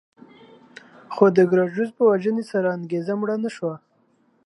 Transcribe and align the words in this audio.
خو 1.13 1.25
د 1.37 1.39
ګراکچوس 1.51 1.89
په 1.97 2.03
وژنې 2.09 2.43
سره 2.51 2.75
انګېزه 2.77 3.13
مړه 3.19 3.35
نه 3.43 3.49
شوه 3.55 3.75